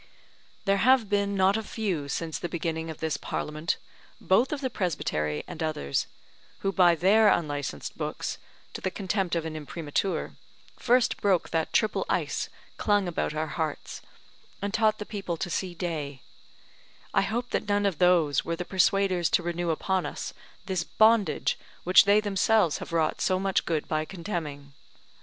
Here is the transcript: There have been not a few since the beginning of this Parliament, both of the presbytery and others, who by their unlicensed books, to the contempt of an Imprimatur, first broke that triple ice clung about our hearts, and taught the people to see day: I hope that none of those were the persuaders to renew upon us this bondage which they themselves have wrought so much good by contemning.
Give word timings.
There 0.65 0.77
have 0.77 1.09
been 1.11 1.35
not 1.35 1.57
a 1.57 1.61
few 1.61 2.07
since 2.09 2.39
the 2.39 2.49
beginning 2.49 2.89
of 2.89 2.97
this 2.97 3.17
Parliament, 3.17 3.77
both 4.19 4.51
of 4.51 4.59
the 4.59 4.71
presbytery 4.71 5.43
and 5.47 5.61
others, 5.61 6.07
who 6.61 6.71
by 6.71 6.95
their 6.95 7.27
unlicensed 7.27 7.95
books, 7.99 8.39
to 8.73 8.81
the 8.81 8.89
contempt 8.89 9.35
of 9.35 9.45
an 9.45 9.55
Imprimatur, 9.55 10.35
first 10.75 11.21
broke 11.21 11.51
that 11.51 11.71
triple 11.71 12.07
ice 12.09 12.49
clung 12.77 13.07
about 13.07 13.35
our 13.35 13.45
hearts, 13.45 14.01
and 14.59 14.73
taught 14.73 14.97
the 14.97 15.05
people 15.05 15.37
to 15.37 15.51
see 15.51 15.75
day: 15.75 16.23
I 17.13 17.21
hope 17.21 17.51
that 17.51 17.69
none 17.69 17.85
of 17.85 17.99
those 17.99 18.43
were 18.43 18.55
the 18.55 18.65
persuaders 18.65 19.29
to 19.29 19.43
renew 19.43 19.69
upon 19.69 20.07
us 20.07 20.33
this 20.65 20.83
bondage 20.83 21.59
which 21.83 22.05
they 22.05 22.19
themselves 22.19 22.79
have 22.79 22.91
wrought 22.91 23.21
so 23.21 23.37
much 23.39 23.65
good 23.65 23.87
by 23.87 24.05
contemning. 24.05 24.73